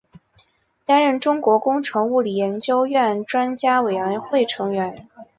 [0.83, 5.07] 担任中国工程物理研究院专家委员会成员。